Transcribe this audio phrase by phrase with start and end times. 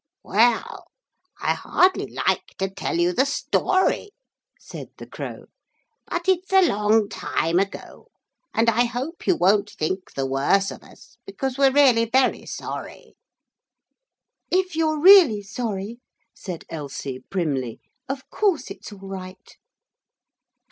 [0.23, 0.85] 'Well...
[1.41, 4.09] I hardly like to tell you the story,'
[4.59, 5.45] said the Crow,
[6.07, 8.07] 'but it's a long time ago,
[8.51, 13.13] and I hope you won't think the worse of us because we're really very sorry.'
[14.49, 15.99] 'If you're really sorry,'
[16.33, 17.79] said Elsie primly,
[18.09, 19.55] 'of course it's all right.'